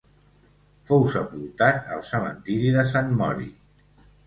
Fou 0.89 1.05
sepultat 1.15 1.93
al 1.97 2.03
cementiri 2.09 2.75
de 2.79 2.89
Sant 2.95 3.15
Mori. 3.23 3.49